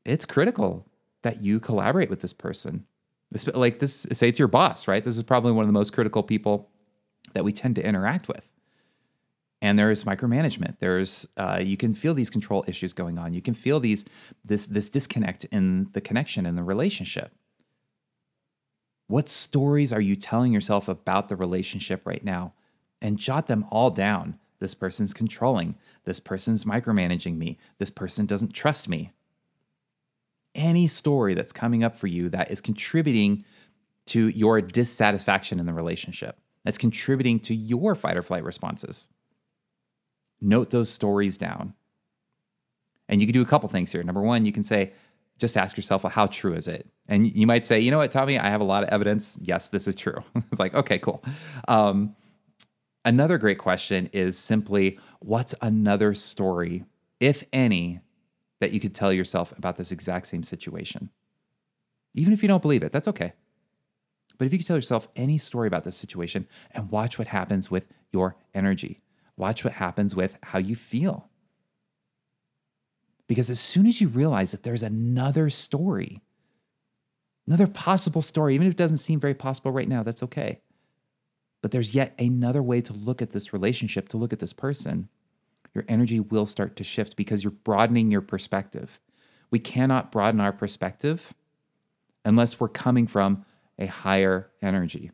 it's 0.04 0.24
critical 0.24 0.86
that 1.22 1.42
you 1.42 1.60
collaborate 1.60 2.10
with 2.10 2.20
this 2.20 2.32
person. 2.32 2.84
Like 3.54 3.78
this, 3.78 4.06
say 4.12 4.28
it's 4.28 4.38
your 4.38 4.48
boss, 4.48 4.86
right? 4.86 5.02
This 5.02 5.16
is 5.16 5.22
probably 5.22 5.52
one 5.52 5.62
of 5.62 5.68
the 5.68 5.72
most 5.72 5.92
critical 5.92 6.22
people 6.22 6.68
that 7.34 7.44
we 7.44 7.52
tend 7.52 7.76
to 7.76 7.86
interact 7.86 8.28
with. 8.28 8.50
And 9.62 9.78
there 9.78 9.90
is 9.90 10.04
micromanagement. 10.04 10.78
There's 10.80 11.26
uh, 11.36 11.60
you 11.62 11.76
can 11.76 11.94
feel 11.94 12.14
these 12.14 12.28
control 12.28 12.64
issues 12.66 12.92
going 12.92 13.16
on. 13.16 13.32
You 13.32 13.40
can 13.40 13.54
feel 13.54 13.78
these 13.78 14.04
this 14.44 14.66
this 14.66 14.90
disconnect 14.90 15.44
in 15.46 15.88
the 15.92 16.00
connection 16.00 16.46
in 16.46 16.56
the 16.56 16.64
relationship. 16.64 17.32
What 19.06 19.28
stories 19.28 19.92
are 19.92 20.00
you 20.00 20.16
telling 20.16 20.52
yourself 20.52 20.88
about 20.88 21.28
the 21.28 21.36
relationship 21.36 22.06
right 22.06 22.24
now? 22.24 22.54
And 23.00 23.18
jot 23.18 23.46
them 23.48 23.66
all 23.70 23.90
down. 23.90 24.38
This 24.60 24.74
person's 24.74 25.12
controlling. 25.12 25.76
This 26.04 26.20
person's 26.20 26.64
micromanaging 26.64 27.36
me. 27.36 27.58
This 27.78 27.90
person 27.90 28.26
doesn't 28.26 28.52
trust 28.52 28.88
me 28.88 29.12
any 30.54 30.86
story 30.86 31.34
that's 31.34 31.52
coming 31.52 31.84
up 31.84 31.96
for 31.96 32.06
you 32.06 32.28
that 32.30 32.50
is 32.50 32.60
contributing 32.60 33.44
to 34.06 34.28
your 34.28 34.60
dissatisfaction 34.60 35.60
in 35.60 35.66
the 35.66 35.72
relationship, 35.72 36.38
that's 36.64 36.78
contributing 36.78 37.40
to 37.40 37.54
your 37.54 37.94
fight 37.94 38.16
or 38.16 38.22
flight 38.22 38.44
responses. 38.44 39.08
Note 40.40 40.70
those 40.70 40.90
stories 40.90 41.38
down. 41.38 41.74
And 43.08 43.20
you 43.20 43.26
can 43.26 43.34
do 43.34 43.42
a 43.42 43.46
couple 43.46 43.68
things 43.68 43.92
here. 43.92 44.02
Number 44.02 44.22
one, 44.22 44.44
you 44.44 44.52
can 44.52 44.64
say, 44.64 44.92
just 45.42 45.58
ask 45.58 45.76
yourself, 45.76 46.04
well, 46.04 46.10
how 46.10 46.26
true 46.26 46.54
is 46.54 46.68
it? 46.68 46.88
And 47.06 47.30
you 47.30 47.46
might 47.46 47.66
say, 47.66 47.80
you 47.80 47.90
know 47.90 47.98
what, 47.98 48.10
Tommy, 48.10 48.38
I 48.38 48.48
have 48.48 48.62
a 48.62 48.64
lot 48.64 48.82
of 48.82 48.88
evidence. 48.88 49.38
Yes, 49.42 49.68
this 49.68 49.86
is 49.86 49.94
true. 49.94 50.24
it's 50.34 50.58
like, 50.58 50.72
okay, 50.72 50.98
cool. 50.98 51.22
Um, 51.68 52.16
another 53.04 53.36
great 53.36 53.58
question 53.58 54.08
is 54.14 54.38
simply, 54.38 54.98
what's 55.18 55.54
another 55.60 56.14
story, 56.14 56.84
if 57.20 57.44
any, 57.52 58.00
that 58.60 58.72
you 58.72 58.80
could 58.80 58.94
tell 58.94 59.12
yourself 59.12 59.52
about 59.58 59.76
this 59.76 59.92
exact 59.92 60.28
same 60.28 60.44
situation. 60.44 61.10
Even 62.14 62.32
if 62.32 62.42
you 62.42 62.48
don't 62.48 62.62
believe 62.62 62.82
it, 62.82 62.92
that's 62.92 63.08
okay. 63.08 63.32
But 64.38 64.46
if 64.46 64.52
you 64.52 64.58
could 64.58 64.66
tell 64.66 64.76
yourself 64.76 65.08
any 65.16 65.36
story 65.38 65.66
about 65.66 65.84
this 65.84 65.96
situation 65.96 66.46
and 66.70 66.90
watch 66.90 67.18
what 67.18 67.28
happens 67.28 67.70
with 67.70 67.88
your 68.12 68.36
energy, 68.54 69.02
watch 69.36 69.64
what 69.64 69.74
happens 69.74 70.14
with 70.14 70.38
how 70.42 70.58
you 70.58 70.76
feel. 70.76 71.28
Because 73.32 73.48
as 73.48 73.58
soon 73.58 73.86
as 73.86 73.98
you 73.98 74.08
realize 74.08 74.52
that 74.52 74.62
there's 74.62 74.82
another 74.82 75.48
story, 75.48 76.20
another 77.46 77.66
possible 77.66 78.20
story, 78.20 78.54
even 78.54 78.66
if 78.66 78.74
it 78.74 78.76
doesn't 78.76 78.98
seem 78.98 79.18
very 79.18 79.32
possible 79.32 79.72
right 79.72 79.88
now, 79.88 80.02
that's 80.02 80.22
okay. 80.22 80.60
But 81.62 81.70
there's 81.70 81.94
yet 81.94 82.12
another 82.18 82.62
way 82.62 82.82
to 82.82 82.92
look 82.92 83.22
at 83.22 83.30
this 83.30 83.54
relationship, 83.54 84.08
to 84.08 84.18
look 84.18 84.34
at 84.34 84.38
this 84.38 84.52
person 84.52 85.08
your 85.74 85.84
energy 85.88 86.20
will 86.20 86.46
start 86.46 86.76
to 86.76 86.84
shift 86.84 87.16
because 87.16 87.42
you're 87.42 87.50
broadening 87.50 88.10
your 88.10 88.20
perspective. 88.20 89.00
We 89.50 89.58
cannot 89.58 90.12
broaden 90.12 90.40
our 90.40 90.52
perspective 90.52 91.34
unless 92.24 92.60
we're 92.60 92.68
coming 92.68 93.06
from 93.06 93.44
a 93.78 93.86
higher 93.86 94.50
energy, 94.60 95.10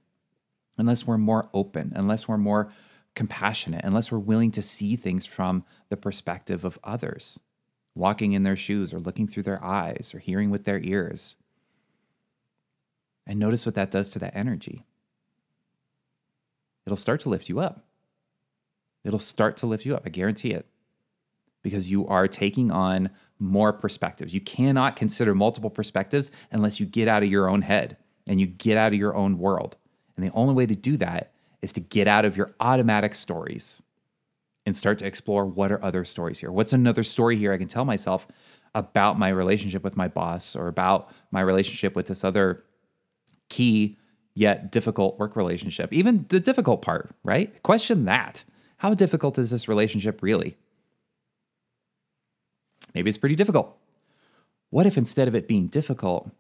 unless 0.76 1.06
we're 1.06 1.18
more 1.18 1.48
open, 1.54 1.92
unless 1.94 2.26
we're 2.26 2.38
more 2.38 2.72
compassionate, 3.14 3.84
unless 3.84 4.10
we're 4.10 4.18
willing 4.18 4.50
to 4.52 4.62
see 4.62 4.96
things 4.96 5.26
from 5.26 5.64
the 5.88 5.96
perspective 5.96 6.64
of 6.64 6.78
others, 6.82 7.38
walking 7.95 8.33
in 8.33 8.42
their 8.42 8.57
shoes 8.57 8.92
or 8.92 9.00
looking 9.00 9.26
through 9.26 9.42
their 9.42 9.62
eyes 9.62 10.12
or 10.14 10.18
hearing 10.18 10.50
with 10.50 10.64
their 10.64 10.78
ears. 10.80 11.37
And 13.26 13.38
notice 13.38 13.66
what 13.66 13.75
that 13.75 13.90
does 13.90 14.09
to 14.11 14.18
that 14.21 14.37
energy. 14.37 14.87
It'll 16.87 16.97
start 16.97 17.21
to 17.21 17.28
lift 17.28 17.49
you 17.49 17.61
up. 17.61 17.85
It'll 19.04 19.18
start 19.18 19.57
to 19.59 19.66
lift 19.66 19.85
you 19.85 19.95
up. 19.95 20.04
I 20.07 20.09
guarantee 20.09 20.52
it. 20.52 20.66
Because 21.62 21.90
you 21.90 22.07
are 22.07 22.28
taking 22.28 22.71
on 22.71 23.11
more 23.38 23.73
perspectives. 23.73 24.33
You 24.33 24.40
cannot 24.40 24.97
consider 24.97 25.35
multiple 25.35 25.71
perspectives 25.71 26.30
unless 26.50 26.80
you 26.80 26.87
get 26.87 27.09
out 27.09 27.23
of 27.23 27.28
your 27.28 27.49
own 27.49 27.62
head 27.62 27.97
and 28.26 28.40
you 28.40 28.47
get 28.47 28.78
out 28.78 28.92
of 28.92 28.99
your 28.99 29.14
own 29.14 29.38
world. 29.38 29.76
And 30.16 30.25
the 30.25 30.33
only 30.33 30.54
way 30.54 30.66
to 30.66 30.75
do 30.75 30.97
that 30.97 31.33
is 31.61 31.73
to 31.73 31.80
get 31.80 32.09
out 32.09 32.25
of 32.25 32.37
your 32.37 32.54
automatic 32.61 33.14
stories 33.14 33.83
and 34.68 34.76
start 34.76 34.98
to 34.98 35.06
explore 35.06 35.46
what 35.46 35.72
are 35.72 35.82
other 35.82 36.04
stories 36.04 36.38
here? 36.38 36.52
What's 36.52 36.75
another 36.75 37.02
story 37.02 37.37
here 37.37 37.52
I 37.52 37.56
can 37.58 37.68
tell 37.68 37.87
myself 37.87 38.28
about 38.75 39.18
my 39.18 39.30
relationship 39.30 39.82
with 39.82 39.96
my 39.96 40.08
boss 40.08 40.54
or 40.54 40.68
about 40.68 41.10
my 41.30 41.40
relationship 41.40 41.96
with 41.96 42.06
this 42.06 42.22
other 42.22 42.62
key 43.48 43.96
yet 44.34 44.70
difficult 44.70 45.18
work 45.18 45.37
relationship? 45.37 45.90
Even 45.92 46.26
the 46.28 46.38
difficult 46.38 46.82
part, 46.82 47.10
right? 47.25 47.62
Question 47.62 48.04
that. 48.04 48.44
How 48.76 48.92
difficult 48.92 49.38
is 49.38 49.50
this 49.50 49.68
relationship 49.68 50.22
really? 50.22 50.56
Maybe 52.94 53.08
it's 53.08 53.18
pretty 53.18 53.37
difficult. 53.37 53.75
What 54.70 54.87
if 54.87 54.98
instead 54.98 55.28
of 55.28 55.34
it 55.34 55.48
being 55.48 55.68
difficult, 55.68 56.30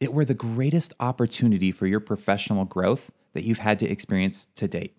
it 0.00 0.12
were 0.12 0.26
the 0.26 0.34
greatest 0.34 0.92
opportunity 1.00 1.72
for 1.72 1.86
your 1.86 2.00
professional 2.00 2.66
growth 2.66 3.10
that 3.32 3.44
you've 3.44 3.58
had 3.58 3.78
to 3.78 3.88
experience 3.88 4.46
to 4.56 4.68
date? 4.68 4.98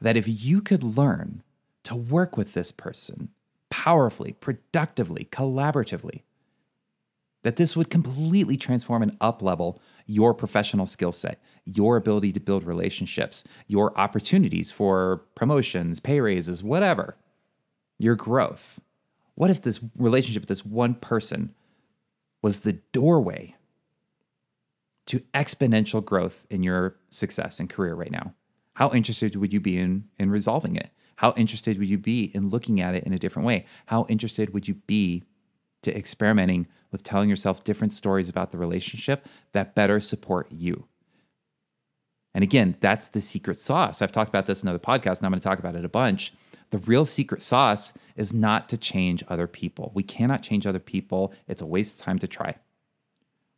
That 0.00 0.16
if 0.16 0.26
you 0.26 0.60
could 0.60 0.82
learn 0.82 1.42
to 1.84 1.94
work 1.94 2.36
with 2.36 2.54
this 2.54 2.72
person 2.72 3.30
powerfully, 3.68 4.32
productively, 4.32 5.28
collaboratively, 5.30 6.22
that 7.42 7.56
this 7.56 7.76
would 7.76 7.88
completely 7.88 8.56
transform 8.56 9.02
and 9.02 9.18
uplevel 9.20 9.78
your 10.06 10.34
professional 10.34 10.86
skill 10.86 11.12
set, 11.12 11.40
your 11.64 11.96
ability 11.96 12.32
to 12.32 12.40
build 12.40 12.64
relationships, 12.64 13.44
your 13.66 13.98
opportunities 13.98 14.70
for 14.70 15.22
promotions, 15.34 16.00
pay 16.00 16.20
raises, 16.20 16.62
whatever, 16.62 17.16
your 17.98 18.14
growth. 18.14 18.80
What 19.36 19.50
if 19.50 19.62
this 19.62 19.80
relationship 19.96 20.42
with 20.42 20.48
this 20.48 20.66
one 20.66 20.94
person 20.94 21.54
was 22.42 22.60
the 22.60 22.74
doorway 22.92 23.54
to 25.06 25.20
exponential 25.34 26.04
growth 26.04 26.46
in 26.50 26.62
your 26.62 26.96
success 27.08 27.58
and 27.58 27.70
career 27.70 27.94
right 27.94 28.10
now? 28.10 28.34
How 28.74 28.90
interested 28.92 29.36
would 29.36 29.52
you 29.52 29.60
be 29.60 29.78
in, 29.78 30.04
in 30.18 30.30
resolving 30.30 30.76
it? 30.76 30.90
How 31.16 31.34
interested 31.36 31.78
would 31.78 31.88
you 31.88 31.98
be 31.98 32.24
in 32.34 32.48
looking 32.48 32.80
at 32.80 32.94
it 32.94 33.04
in 33.04 33.12
a 33.12 33.18
different 33.18 33.46
way? 33.46 33.66
How 33.86 34.06
interested 34.08 34.54
would 34.54 34.68
you 34.68 34.74
be 34.74 35.24
to 35.82 35.96
experimenting 35.96 36.66
with 36.90 37.02
telling 37.02 37.28
yourself 37.28 37.64
different 37.64 37.92
stories 37.92 38.28
about 38.28 38.50
the 38.50 38.58
relationship 38.58 39.26
that 39.52 39.74
better 39.74 40.00
support 40.00 40.50
you. 40.50 40.86
And 42.34 42.44
again, 42.44 42.76
that's 42.80 43.08
the 43.08 43.20
secret 43.20 43.58
sauce. 43.58 44.02
I've 44.02 44.12
talked 44.12 44.28
about 44.28 44.46
this 44.46 44.62
in 44.62 44.68
other 44.68 44.78
podcasts, 44.78 45.18
and 45.18 45.26
I'm 45.26 45.32
going 45.32 45.40
to 45.40 45.48
talk 45.48 45.58
about 45.58 45.74
it 45.74 45.84
a 45.84 45.88
bunch. 45.88 46.32
The 46.70 46.78
real 46.78 47.04
secret 47.04 47.42
sauce 47.42 47.92
is 48.14 48.32
not 48.32 48.68
to 48.68 48.76
change 48.76 49.24
other 49.26 49.48
people. 49.48 49.90
We 49.94 50.04
cannot 50.04 50.42
change 50.42 50.66
other 50.66 50.78
people, 50.78 51.32
it's 51.48 51.62
a 51.62 51.66
waste 51.66 51.98
of 51.98 52.04
time 52.04 52.18
to 52.20 52.28
try. 52.28 52.56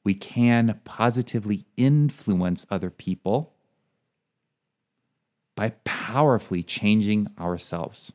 We 0.05 0.15
can 0.15 0.81
positively 0.85 1.67
influence 1.77 2.67
other 2.71 2.91
people 2.91 3.55
by 5.63 5.71
powerfully 5.85 6.63
changing 6.65 7.29
ourselves. 7.39 8.13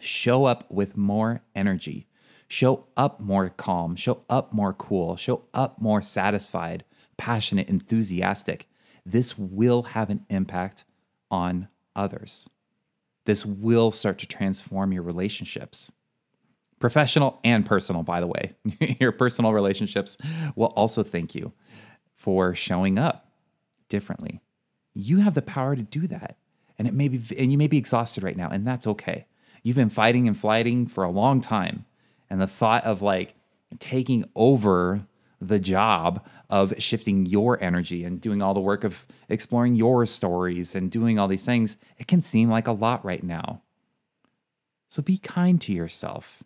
Show 0.00 0.46
up 0.46 0.70
with 0.70 0.96
more 0.96 1.42
energy 1.54 2.08
show 2.48 2.86
up 2.96 3.20
more 3.20 3.50
calm, 3.50 3.94
show 3.94 4.24
up 4.28 4.52
more 4.52 4.72
cool, 4.72 5.16
show 5.16 5.44
up 5.54 5.80
more 5.80 6.00
satisfied, 6.02 6.84
passionate, 7.16 7.68
enthusiastic. 7.68 8.66
This 9.04 9.38
will 9.38 9.82
have 9.82 10.10
an 10.10 10.24
impact 10.30 10.84
on 11.30 11.68
others. 11.94 12.48
This 13.26 13.44
will 13.44 13.92
start 13.92 14.18
to 14.18 14.26
transform 14.26 14.92
your 14.92 15.02
relationships. 15.02 15.92
Professional 16.80 17.38
and 17.44 17.66
personal, 17.66 18.02
by 18.02 18.20
the 18.20 18.26
way. 18.26 18.54
your 19.00 19.12
personal 19.12 19.52
relationships 19.52 20.16
will 20.56 20.68
also 20.68 21.02
thank 21.02 21.34
you 21.34 21.52
for 22.14 22.54
showing 22.54 22.98
up 22.98 23.30
differently. 23.88 24.40
You 25.00 25.18
have 25.18 25.34
the 25.34 25.42
power 25.42 25.76
to 25.76 25.82
do 25.82 26.06
that. 26.08 26.36
And 26.78 26.88
it 26.88 26.94
may 26.94 27.08
be 27.08 27.38
and 27.38 27.50
you 27.50 27.58
may 27.58 27.66
be 27.66 27.78
exhausted 27.78 28.22
right 28.22 28.36
now, 28.36 28.48
and 28.48 28.66
that's 28.66 28.86
okay. 28.86 29.26
You've 29.62 29.76
been 29.76 29.90
fighting 29.90 30.28
and 30.28 30.36
fighting 30.36 30.86
for 30.86 31.04
a 31.04 31.10
long 31.10 31.40
time. 31.40 31.84
And 32.30 32.40
the 32.40 32.46
thought 32.46 32.84
of 32.84 33.02
like 33.02 33.34
taking 33.78 34.28
over 34.34 35.06
the 35.40 35.58
job 35.58 36.24
of 36.50 36.74
shifting 36.78 37.26
your 37.26 37.62
energy 37.62 38.04
and 38.04 38.20
doing 38.20 38.42
all 38.42 38.54
the 38.54 38.60
work 38.60 38.84
of 38.84 39.06
exploring 39.28 39.74
your 39.74 40.04
stories 40.06 40.74
and 40.74 40.90
doing 40.90 41.18
all 41.18 41.28
these 41.28 41.44
things, 41.44 41.78
it 41.98 42.06
can 42.06 42.22
seem 42.22 42.48
like 42.48 42.66
a 42.66 42.72
lot 42.72 43.04
right 43.04 43.22
now. 43.22 43.62
So 44.88 45.02
be 45.02 45.18
kind 45.18 45.60
to 45.62 45.72
yourself. 45.72 46.42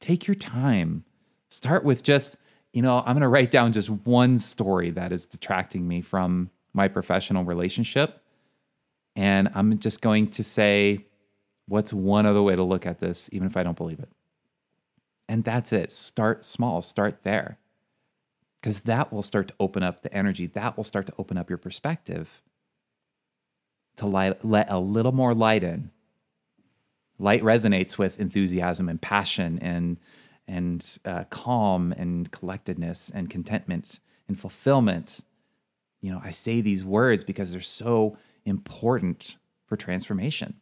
Take 0.00 0.26
your 0.26 0.36
time. 0.36 1.04
Start 1.48 1.84
with 1.84 2.02
just, 2.02 2.36
you 2.72 2.82
know, 2.82 2.98
I'm 2.98 3.14
going 3.14 3.22
to 3.22 3.28
write 3.28 3.50
down 3.50 3.72
just 3.72 3.90
one 3.90 4.38
story 4.38 4.90
that 4.90 5.12
is 5.12 5.26
detracting 5.26 5.86
me 5.86 6.00
from 6.00 6.50
my 6.74 6.88
professional 6.88 7.44
relationship. 7.44 8.20
And 9.16 9.50
I'm 9.54 9.78
just 9.78 10.00
going 10.00 10.28
to 10.32 10.44
say, 10.44 11.06
what's 11.66 11.92
one 11.92 12.26
other 12.26 12.42
way 12.42 12.56
to 12.56 12.62
look 12.62 12.84
at 12.84 12.98
this, 12.98 13.30
even 13.32 13.46
if 13.46 13.56
I 13.56 13.62
don't 13.62 13.76
believe 13.76 14.00
it? 14.00 14.10
And 15.28 15.44
that's 15.44 15.72
it. 15.72 15.90
Start 15.92 16.44
small, 16.44 16.82
start 16.82 17.22
there 17.22 17.58
because 18.64 18.80
that 18.82 19.12
will 19.12 19.22
start 19.22 19.48
to 19.48 19.54
open 19.60 19.82
up 19.82 20.00
the 20.00 20.10
energy. 20.14 20.46
That 20.46 20.74
will 20.74 20.84
start 20.84 21.04
to 21.08 21.12
open 21.18 21.36
up 21.36 21.50
your 21.50 21.58
perspective 21.58 22.42
to 23.96 24.06
light, 24.06 24.42
let 24.42 24.70
a 24.70 24.78
little 24.78 25.12
more 25.12 25.34
light 25.34 25.62
in. 25.62 25.90
Light 27.18 27.42
resonates 27.42 27.98
with 27.98 28.18
enthusiasm 28.18 28.88
and 28.88 29.00
passion 29.00 29.58
and 29.60 29.98
and 30.48 30.98
uh, 31.04 31.24
calm 31.28 31.92
and 31.92 32.30
collectedness 32.30 33.10
and 33.14 33.28
contentment 33.28 34.00
and 34.28 34.40
fulfillment. 34.40 35.20
You 36.04 36.12
know, 36.12 36.20
I 36.22 36.32
say 36.32 36.60
these 36.60 36.84
words 36.84 37.24
because 37.24 37.50
they're 37.50 37.62
so 37.62 38.18
important 38.44 39.38
for 39.64 39.74
transformation 39.74 40.60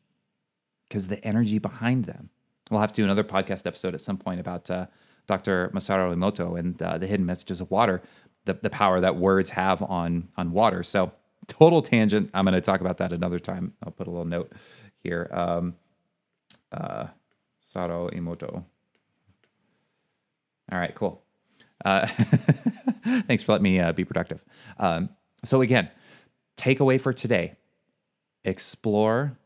because 0.86 1.08
the 1.08 1.22
energy 1.24 1.58
behind 1.58 2.04
them. 2.04 2.30
We'll 2.70 2.78
have 2.78 2.92
to 2.92 3.00
do 3.00 3.02
another 3.02 3.24
podcast 3.24 3.66
episode 3.66 3.92
at 3.92 4.00
some 4.00 4.18
point 4.18 4.38
about 4.38 4.70
uh, 4.70 4.86
Dr. 5.26 5.72
Masaru 5.74 6.14
Emoto 6.14 6.56
and 6.56 6.80
uh, 6.80 6.96
the 6.96 7.08
hidden 7.08 7.26
messages 7.26 7.60
of 7.60 7.72
water, 7.72 8.02
the, 8.44 8.54
the 8.54 8.70
power 8.70 9.00
that 9.00 9.16
words 9.16 9.50
have 9.50 9.82
on 9.82 10.28
on 10.36 10.52
water. 10.52 10.84
So 10.84 11.10
total 11.48 11.82
tangent. 11.82 12.30
I'm 12.34 12.44
going 12.44 12.54
to 12.54 12.60
talk 12.60 12.80
about 12.80 12.98
that 12.98 13.12
another 13.12 13.40
time. 13.40 13.72
I'll 13.82 13.90
put 13.90 14.06
a 14.06 14.10
little 14.10 14.24
note 14.24 14.52
here. 15.02 15.28
Um, 15.32 15.74
uh, 16.70 17.08
Saro 17.66 18.10
Emoto. 18.10 18.64
All 20.70 20.78
right, 20.78 20.94
cool. 20.94 21.20
Uh, 21.84 22.06
thanks 23.26 23.42
for 23.42 23.50
letting 23.50 23.64
me 23.64 23.80
uh, 23.80 23.90
be 23.90 24.04
productive. 24.04 24.44
Um, 24.78 25.08
so 25.44 25.60
again, 25.60 25.90
takeaway 26.56 27.00
for 27.00 27.12
today: 27.12 27.56
explore, 28.44 29.38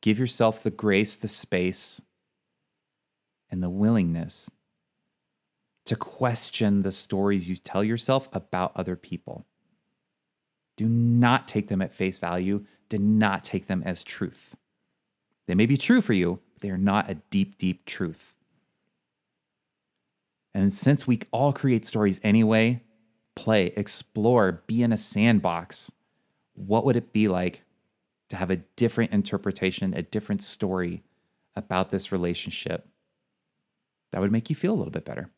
give 0.00 0.18
yourself 0.18 0.62
the 0.62 0.70
grace, 0.70 1.16
the 1.16 1.28
space, 1.28 2.00
and 3.50 3.62
the 3.62 3.70
willingness 3.70 4.50
to 5.84 5.96
question 5.96 6.82
the 6.82 6.92
stories 6.92 7.48
you 7.48 7.56
tell 7.56 7.82
yourself 7.82 8.28
about 8.32 8.72
other 8.76 8.96
people. 8.96 9.44
Do 10.76 10.88
not 10.88 11.48
take 11.48 11.68
them 11.68 11.82
at 11.82 11.92
face 11.92 12.18
value. 12.18 12.64
Do 12.88 12.98
not 12.98 13.44
take 13.44 13.66
them 13.66 13.82
as 13.84 14.02
truth. 14.02 14.56
They 15.46 15.54
may 15.54 15.66
be 15.66 15.76
true 15.76 16.00
for 16.00 16.12
you, 16.12 16.40
but 16.54 16.62
they 16.62 16.70
are 16.70 16.78
not 16.78 17.10
a 17.10 17.16
deep, 17.30 17.58
deep 17.58 17.84
truth. 17.84 18.34
And 20.54 20.72
since 20.72 21.06
we 21.06 21.20
all 21.30 21.52
create 21.52 21.84
stories 21.84 22.20
anyway, 22.22 22.82
play, 23.34 23.72
explore, 23.76 24.62
be 24.66 24.82
in 24.82 24.92
a 24.92 24.98
sandbox. 24.98 25.90
What 26.54 26.84
would 26.84 26.96
it 26.96 27.12
be 27.12 27.28
like 27.28 27.62
to 28.28 28.36
have 28.36 28.50
a 28.50 28.56
different 28.56 29.12
interpretation, 29.12 29.94
a 29.94 30.02
different 30.02 30.42
story 30.42 31.02
about 31.54 31.90
this 31.90 32.12
relationship 32.12 32.88
that 34.10 34.20
would 34.20 34.32
make 34.32 34.50
you 34.50 34.56
feel 34.56 34.72
a 34.72 34.76
little 34.76 34.90
bit 34.90 35.04
better? 35.04 35.30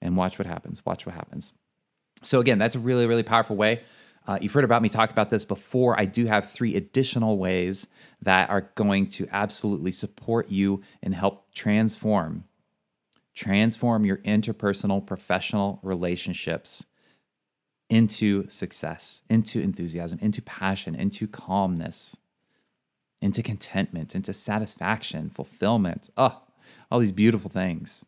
and 0.00 0.16
watch 0.16 0.38
what 0.38 0.46
happens. 0.46 0.84
Watch 0.84 1.06
what 1.06 1.14
happens. 1.14 1.54
So, 2.22 2.40
again, 2.40 2.58
that's 2.58 2.74
a 2.74 2.78
really, 2.78 3.06
really 3.06 3.22
powerful 3.22 3.56
way. 3.56 3.82
Uh, 4.26 4.38
you've 4.40 4.52
heard 4.52 4.64
about 4.64 4.82
me 4.82 4.88
talk 4.88 5.10
about 5.10 5.30
this 5.30 5.44
before. 5.44 5.98
I 5.98 6.04
do 6.04 6.26
have 6.26 6.50
three 6.50 6.76
additional 6.76 7.38
ways 7.38 7.86
that 8.22 8.50
are 8.50 8.70
going 8.74 9.08
to 9.08 9.26
absolutely 9.32 9.92
support 9.92 10.50
you 10.50 10.82
and 11.02 11.14
help 11.14 11.52
transform 11.54 12.44
transform 13.40 14.04
your 14.04 14.18
interpersonal 14.18 15.06
professional 15.06 15.80
relationships 15.82 16.84
into 17.88 18.46
success, 18.50 19.22
into 19.30 19.60
enthusiasm, 19.60 20.18
into 20.20 20.42
passion, 20.42 20.94
into 20.94 21.26
calmness, 21.26 22.18
into 23.22 23.42
contentment, 23.42 24.14
into 24.14 24.34
satisfaction, 24.34 25.30
fulfillment. 25.30 26.10
Oh, 26.18 26.42
all 26.90 26.98
these 26.98 27.12
beautiful 27.12 27.50
things. 27.50 28.04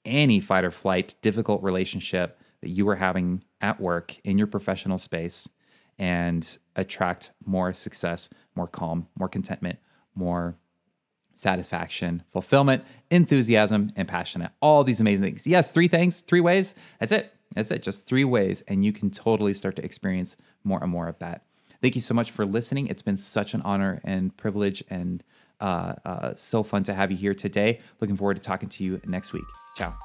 any 0.04 0.40
fight 0.40 0.64
or 0.64 0.70
flight 0.70 1.14
difficult 1.22 1.62
relationship 1.62 2.40
that 2.60 2.70
you 2.70 2.88
are 2.88 2.96
having 2.96 3.42
at 3.60 3.80
work 3.80 4.18
in 4.24 4.38
your 4.38 4.46
professional 4.46 4.98
space 4.98 5.48
and 5.98 6.58
attract 6.76 7.30
more 7.44 7.72
success, 7.72 8.28
more 8.54 8.68
calm, 8.68 9.08
more 9.18 9.28
contentment, 9.28 9.78
more 10.14 10.56
satisfaction, 11.34 12.22
fulfillment, 12.30 12.84
enthusiasm, 13.10 13.92
and 13.96 14.08
passion. 14.08 14.48
All 14.60 14.84
these 14.84 15.00
amazing 15.00 15.24
things. 15.24 15.46
Yes, 15.46 15.70
three 15.70 15.88
things, 15.88 16.20
three 16.20 16.40
ways. 16.40 16.74
That's 17.00 17.12
it. 17.12 17.32
That's 17.54 17.70
it. 17.70 17.82
Just 17.82 18.06
three 18.06 18.24
ways. 18.24 18.62
And 18.68 18.84
you 18.84 18.92
can 18.92 19.10
totally 19.10 19.54
start 19.54 19.76
to 19.76 19.84
experience 19.84 20.36
more 20.64 20.82
and 20.82 20.90
more 20.90 21.08
of 21.08 21.18
that. 21.20 21.44
Thank 21.80 21.94
you 21.94 22.00
so 22.00 22.14
much 22.14 22.30
for 22.30 22.44
listening. 22.44 22.88
It's 22.88 23.02
been 23.02 23.16
such 23.16 23.54
an 23.54 23.62
honor 23.62 24.00
and 24.04 24.36
privilege 24.36 24.82
and 24.90 25.22
uh, 25.60 25.94
uh, 26.04 26.34
so 26.34 26.62
fun 26.62 26.82
to 26.84 26.94
have 26.94 27.10
you 27.10 27.16
here 27.16 27.34
today. 27.34 27.80
Looking 28.00 28.16
forward 28.16 28.34
to 28.34 28.42
talking 28.42 28.68
to 28.68 28.84
you 28.84 29.00
next 29.06 29.32
week. 29.32 29.44
Ciao. 29.76 29.96